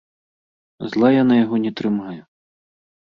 Зла 0.93 1.09
я 1.15 1.23
на 1.31 1.37
яго 1.43 1.55
не 1.65 1.71
трымаю. 1.83 2.17